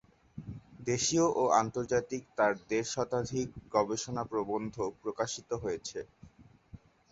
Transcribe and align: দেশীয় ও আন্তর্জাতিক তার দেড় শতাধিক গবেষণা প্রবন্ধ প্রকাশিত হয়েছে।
দেশীয় 0.85 1.25
ও 1.33 1.53
আন্তর্জাতিক 1.61 2.23
তার 2.37 2.53
দেড় 2.69 2.89
শতাধিক 2.93 3.47
গবেষণা 3.75 4.23
প্রবন্ধ 4.31 4.73
প্রকাশিত 5.01 5.49
হয়েছে। 5.63 5.99